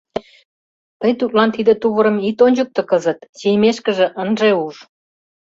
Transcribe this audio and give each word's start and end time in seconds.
—Тый 0.99 1.11
тудлан 1.19 1.49
тиде 1.55 1.73
тувырым 1.81 2.17
ит 2.29 2.37
ончыкто 2.45 2.81
кызыт, 2.89 3.19
чийымешкыже 3.37 4.07
ынже 4.21 4.49
уж. 4.65 4.75